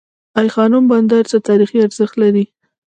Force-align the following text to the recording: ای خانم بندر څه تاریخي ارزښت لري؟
ای 0.39 0.47
خانم 0.55 0.83
بندر 0.91 1.23
څه 1.31 1.37
تاریخي 1.47 1.77
ارزښت 1.85 2.15
لري؟ 2.23 2.43